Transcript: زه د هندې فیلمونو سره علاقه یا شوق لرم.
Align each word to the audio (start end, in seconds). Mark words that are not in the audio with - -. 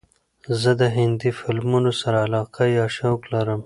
زه 0.61 0.71
د 0.81 0.83
هندې 0.95 1.29
فیلمونو 1.39 1.91
سره 2.01 2.17
علاقه 2.27 2.63
یا 2.77 2.85
شوق 2.97 3.21
لرم. 3.33 3.59